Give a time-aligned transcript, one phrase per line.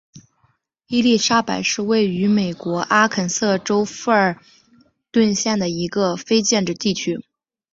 [0.87, 4.41] 伊莉莎白是位于美国阿肯色州富尔
[5.11, 7.23] 顿县的一个非建制地区。